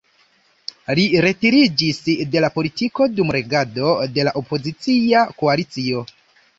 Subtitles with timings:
[0.99, 1.99] Li retiriĝis
[2.37, 6.09] de la politiko dum regado de la opozicia koalicio.